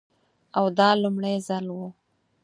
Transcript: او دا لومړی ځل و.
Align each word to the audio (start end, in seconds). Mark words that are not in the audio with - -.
او 0.57 0.65
دا 0.77 0.89
لومړی 1.01 1.35
ځل 1.47 1.65
و. 1.75 1.79